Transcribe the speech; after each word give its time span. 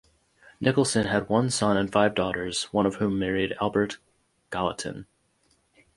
Nicholson 0.59 1.05
had 1.05 1.29
one 1.29 1.51
son 1.51 1.77
and 1.77 1.91
five 1.91 2.15
daughters, 2.15 2.63
one 2.73 2.87
of 2.87 2.95
whom 2.95 3.19
married 3.19 3.55
Albert 3.61 3.99
Gallatin. 4.51 5.05